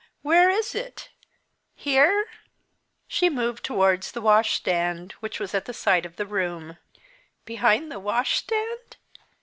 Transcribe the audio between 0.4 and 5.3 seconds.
is it? Here!" She moved towards the wash hand stand,